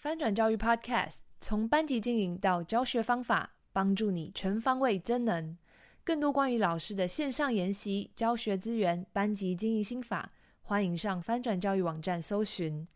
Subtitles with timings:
[0.00, 5.58] 翻转教育 Podcast 从班级经营到教学方法，帮助你全方位增能。
[6.02, 10.32] 更多关于老师的线上研习、教学资源、班级经营心法，
[10.62, 12.88] 欢迎上翻转教育网站搜寻。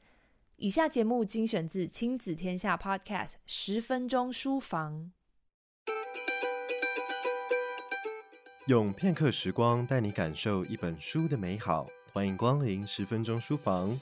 [0.56, 5.12] 以下节目精选自亲子天下 Podcast 十分钟书房。
[8.66, 14.00] 用片刻时光带你感受一本书的美好，欢迎光临十分钟书房。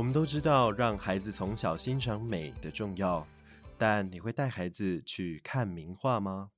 [0.00, 3.28] 我们都知道让孩子从小欣赏美的重要，
[3.76, 6.52] 但你会带孩子去看名画吗？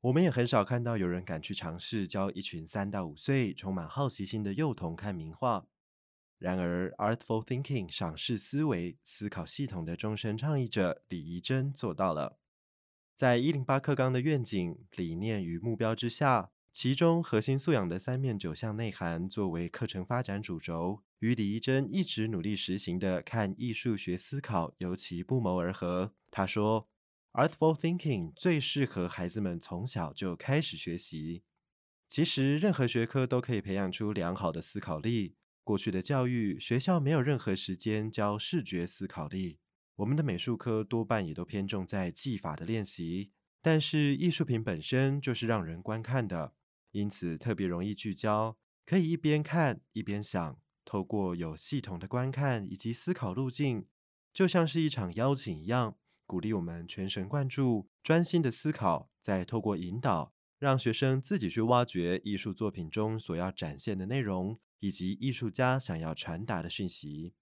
[0.00, 5.68] 我们也很少看到有人敢去尝试教一群三到五岁充满好奇心的幼童看名画。
[6.38, 12.40] 然而，Artful Thinking 赏识思维思考系统的终身倡议者李怡珍做到了。
[13.14, 26.12] 在一零八课纲的愿景、理念与目标之下，其中核心素养的三面九项内涵作为课程发展主轴，与李怡珍一直努力实行的看艺术学思考尤其不谋而合。
[26.30, 26.86] 他说
[27.32, 31.44] ，Artful Thinking 最适合孩子们从小就开始学习。
[32.06, 35.36] 其实，任何学科都可以培养出良好的思考力。
[35.64, 39.60] 过去的教育学校没有任何时间教视觉思考力，
[39.94, 43.30] 我们的美术科多半也都偏重在技法的练习。
[43.62, 46.52] 但是艺术品本身就是让人观看的，
[46.96, 50.58] 因此特别容易聚焦，可以一边看一边想。
[50.84, 53.86] 透过有系统的观看以及思考路径，
[54.32, 64.58] 就像是一场邀请一样，鼓励我们全神贯注、专心的思考，再透过引导，让学生自己去挖掘艺术作品中所要展现的内容。
[64.78, 67.32] 以及艺术家想要传达的讯息，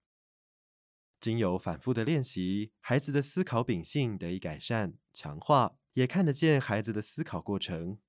[1.19, 7.99] 经由反复的练习，孩子的思考秉性得以改善、强化，也看得见孩子的思考过程，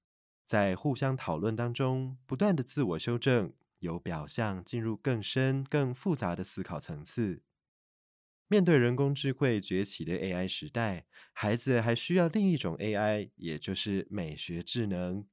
[0.46, 7.42] 在互相讨论当中，不断的自我修正，由表象进入更深、更复杂的思考层次。
[8.48, 15.26] 面对人工智慧崛起的 AI 时代，孩子还需要另一种 AI，也就是美学智能，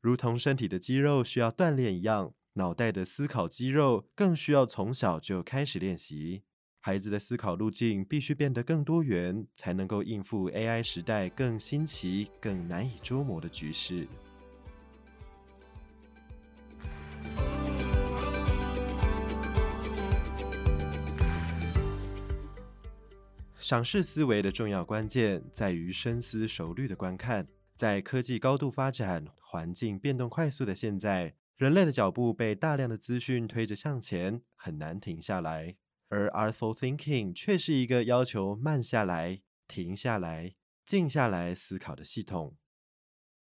[0.00, 2.34] 如同身体的肌肉需要锻炼一样。
[2.54, 6.42] 脑袋的思考肌肉更需要从小就开始练习，
[6.80, 14.08] 孩子的思考路径必须变得更多元，才能够应付 AI 时代更新奇、更难以捉摸的局势。
[23.68, 27.46] 赏识思维的重要关键在于深思熟虑的观看，
[27.76, 31.34] 在科技高度发展、环境变动快速的现在。
[31.54, 35.76] 人类的脚步被大量的资讯推着向前，很难停下来。
[36.08, 40.54] 而 Artful Thinking 却是一个要求慢下来、停下来、
[40.86, 42.56] 静下来思考的系统。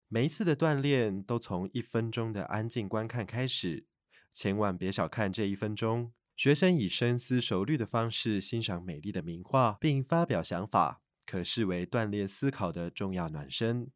[0.08, 3.86] 每一次的锻炼都从一分钟的安静观看开始，
[4.34, 6.14] 千万别小看这一分钟。
[6.40, 13.92] 学生以深思熟虑的方式欣赏美丽的名画，并发表想法，可视为锻炼思考的重要暖身。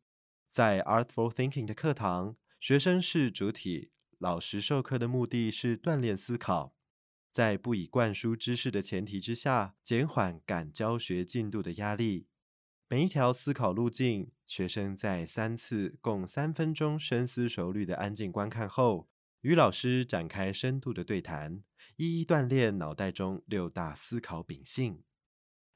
[0.51, 3.91] 在 Artful Thinking 的课堂，学生是主体。
[4.17, 6.75] 老师授课的目的是锻炼思考，
[7.31, 12.27] 在不以灌输知识的前提之下，减缓赶教学进度的压力。
[12.89, 19.07] 每一条思考路径，学生在三次共三分钟深思熟虑的安静观看后，
[19.39, 21.63] 与老师展开深度的对谈，
[21.95, 25.03] 一一锻炼脑袋中六大思考秉性。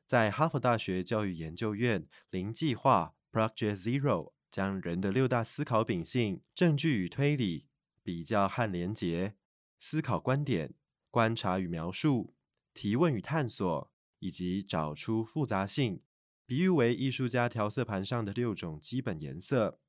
[0.06, 7.68] 在哈佛大学教育研究院零计划 （Project Zero） 将人的六大思考秉性证据与推理。
[8.04, 9.36] 比较和连结、
[9.78, 10.74] 思考观点、
[11.12, 12.34] 观察与描述、
[12.74, 16.02] 提问与探索，以及找出复杂性，
[16.46, 19.82] 比喻为艺术家调色盘上的六种基本颜色。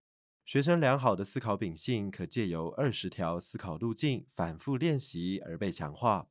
[0.48, 6.30] 学生良好的思考秉性，可借由二十条思考路径反复练习而被强化。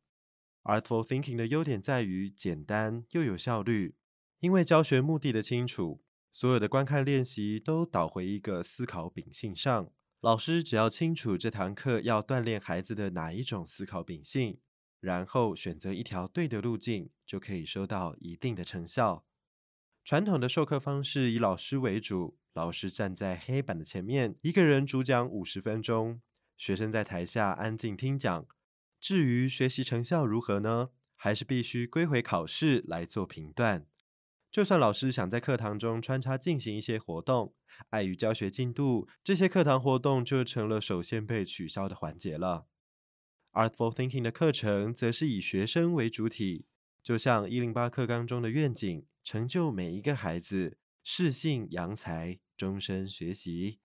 [0.64, 3.94] Artful Thinking 的优点在于简单又有效率，
[4.40, 6.02] 因为教学目的的清楚，
[6.34, 9.92] 所有的观看练习都导回一个思考秉性上。
[10.22, 14.60] 老师只要清楚这堂课要锻炼孩子的哪一种思考秉性，
[15.00, 19.26] 然后选择一条对的路径，就可以收到一定的成效。
[20.04, 26.20] 传统的授课方式以老师为主，老师站在黑板的前面，一个人主讲五十分钟，
[26.58, 28.48] 学生在台下安静听讲。
[29.00, 30.90] 至于学习成效如何呢？
[31.16, 33.86] 还是必须归回考试来做评断。
[34.52, 37.54] 就算老师想在课堂中穿插进行一些活动，
[37.92, 42.66] 碍于教学进度，这些课堂活动就成了首先被取消的环节了。
[43.52, 46.66] Artful Thinking 的课程则是以学生为主体，
[47.04, 53.80] 就像一零八课纲中的愿景，成就每一个孩子适性扬才，终身学习。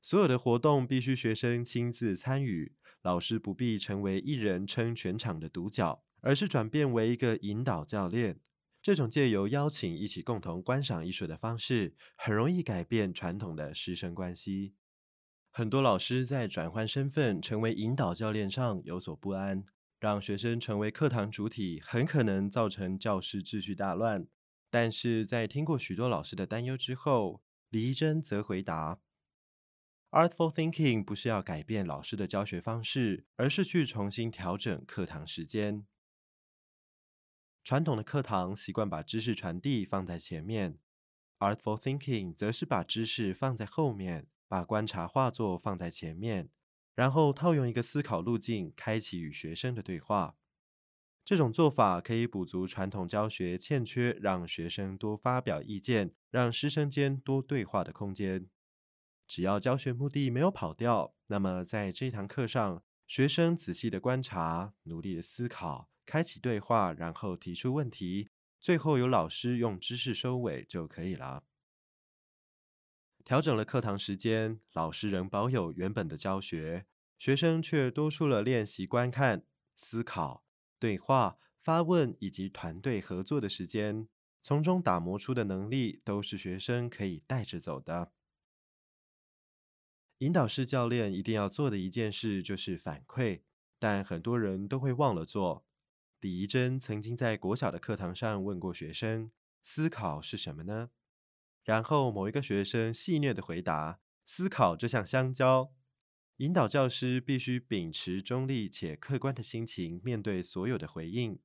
[0.00, 8.40] 所有的活动必须学生亲自参与，老师不必成为一人撑全场的独角，而是转变为一个引导教练。
[8.80, 14.74] 这种借由邀请一起共同观赏艺术的方式，很容易改变传统的师生关系。
[15.50, 19.64] 很多老师在转换身份成为引导教练上有所不安，
[19.98, 24.28] 让学生成为课堂主体，很可能造成教室秩序大乱。
[24.70, 29.00] 但是在听过许多老师的担忧之后，李怡贞则回答
[30.10, 35.86] ：“Artful thinking 不是要改变老师的教学方式，而是去重新调整课堂时间。
[37.62, 40.78] 传统的课堂习惯把知识传递放在前面
[41.38, 46.48] ，Artful thinking 则是把知识放在后面。”把观察画作放在前面，
[46.94, 50.38] 然后套用一个思考路径，开启与学生的对话。
[51.28, 58.48] 这种做法可以补足传统教学欠缺，让学生多发表意见，让师生间多对话的空间。
[59.26, 71.44] 只要教学目的没有跑掉，那么在这堂课上，学生仔细的观察，努力的思考，开启对话，然后提出问题，最后由老师用知识收尾就可以了。
[73.22, 76.86] 调整了课堂时间，老师仍保有原本的教学，
[77.18, 79.44] 学生却多出了练习观看、
[79.76, 80.46] 思考、
[80.78, 84.08] 对话、发问以及团队合作的时间。
[84.40, 88.12] 从中打磨出的能力，都是学生可以带着走的。
[90.18, 93.42] 引导式教练一定要做的一件事就是反馈，
[93.78, 95.66] 但很多人都会忘了做。
[96.20, 99.30] 李怡贞曾经在国小的课堂上问过学生
[99.62, 100.90] ：“思考是什么呢？”
[101.62, 105.72] 然后某一个学生戏谑的回答：“思考就像香蕉。”
[106.38, 111.40] 引导教师必须秉持中立且客观的心情面对所有的回应。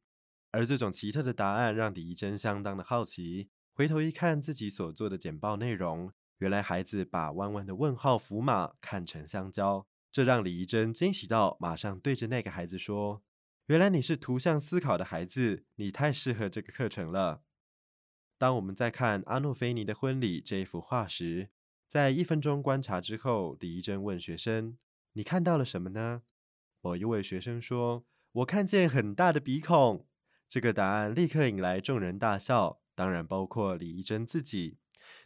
[0.51, 3.49] 而这种奇特的答案让李怡贞相当的好奇。
[3.73, 13.23] 回头一看自己所做的简报内容，原来孩子把弯弯的问号符码看成香蕉，这让李怡贞惊喜到马上对着那个孩子说
[13.65, 17.41] ：“原来你是图像思考的孩子，你太适合这个课程了。”
[18.37, 21.49] 当我们在看阿诺菲尼的婚礼这一幅画时，
[21.93, 24.79] 在一分钟观察之后，李怡贞问学生
[25.13, 26.23] ：“你看到了什么呢？”
[26.81, 28.03] 某一位学生说
[28.41, 30.07] ：“我看见很大的鼻孔。”
[30.49, 34.79] 这个答案立刻引来众人大笑，当然包括李怡贞自己。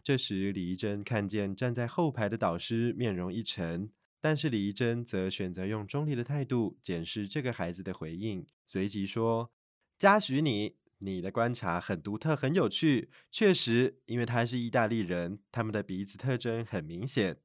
[0.04, 3.90] 这时，李怡贞看见站在后排的导师面容一沉，
[4.20, 9.54] 但是李怡贞则选择用中立的态度检视这个孩子的回应，随即说
[9.98, 13.10] ：“嘉许你。”你的观察很独特，很有趣。
[13.30, 17.42] 确实，因为他是意大利人，他们的鼻子特征很明显。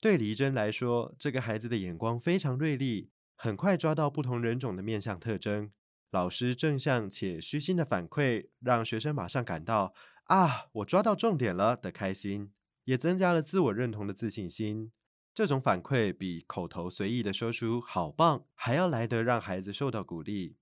[0.00, 5.72] 对黎真来说，这个孩子的眼光非常锐利，很快抓到不同人种的面相特征。
[6.10, 9.94] 老师正向且虚心的反馈，让学生马上感到
[10.26, 12.52] “啊，我抓到重点了”的开心，
[12.84, 14.90] 也增加了自我认同的自信心。
[15.34, 20.57] 这种反馈比口头随意的说出“好棒”还要来得让孩子受到鼓励。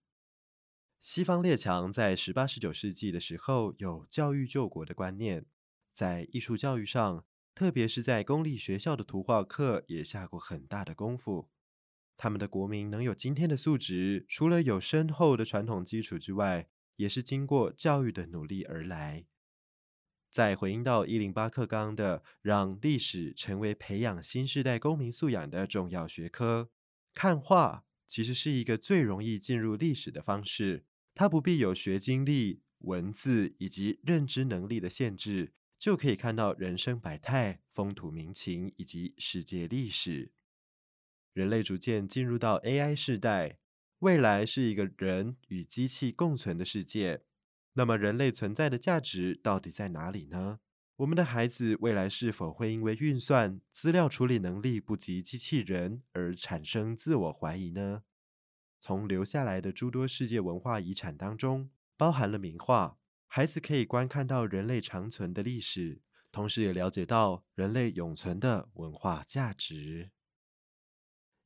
[0.98, 5.46] 西方列强在十八、十九世纪的时候有教育救国的观念，
[5.92, 11.48] 在艺术教育上，特别是在公立学校的图画课也下过很大的功夫。
[12.16, 19.26] 他们的国民能有今天的素质，除了有深厚的传统基础之外，也是经过教育的努力而来。
[20.32, 26.70] 在回应到一零八课纲的让历史成为培养新时代公民素养的重要学科，
[27.14, 27.84] 看画。
[28.06, 30.84] 其实是一个最容易进入历史的方式，
[31.14, 40.32] 它不必有学经历、文字以及认知能力的限制，就可以看到人生百态、风土民情以及世界历史。
[41.32, 43.58] 人类逐渐进入到 AI 世代，
[43.98, 47.24] 未来是一个人与机器共存的世界。
[47.74, 50.60] 那么，人类存在的价值到底在哪里呢？
[50.96, 58.04] 我们的孩子未来是否会因为运算、资料处理能力不及机器人而产生自我怀疑呢？
[58.80, 66.00] 从留下来的诸多世界文化遗产当中，包含了名画，孩子可以观看到人类长存的历史，
[66.32, 70.12] 同时也了解到人类永存的文化价值。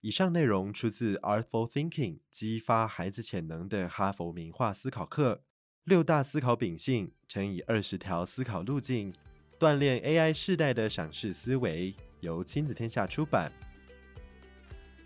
[0.01, 5.43] 以上内容出自 Artful Thinking，激发孩子潜能的哈佛名画思考课，
[5.83, 9.13] 六大思考秉性乘以二十条思考路径。
[9.61, 13.53] 锻炼 AI 世代的赏识思维，由亲子天下出版。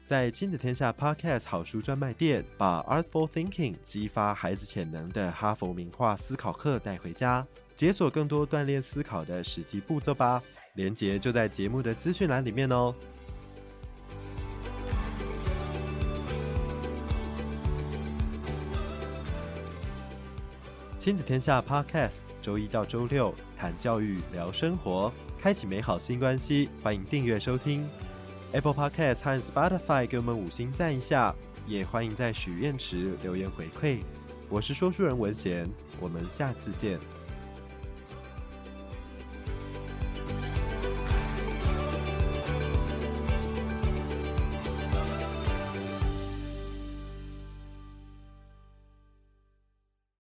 [0.07, 7.45] 在亲子天下 Podcast 好书专卖店，把 Artful Thinking 激发孩子潜能的哈佛名画思考课带回家，
[7.75, 10.41] 解锁更多锻炼思考的实际步骤吧。
[10.75, 12.95] 链接就在节目的资讯栏里面哦。
[20.97, 22.19] 亲子天下 Podcast。
[22.45, 23.35] 周一到周六
[23.65, 25.11] 谈教育，聊生活。
[25.41, 26.69] 开启美好新关系。
[26.83, 27.89] 欢迎订阅收听
[28.53, 31.35] Apple Podcast 和 Spotify，给我们五星赞一下，
[31.67, 34.01] 也欢迎在许愿池留言回馈。
[34.51, 35.67] 我是说书人文贤，
[35.99, 36.99] 我们下次见。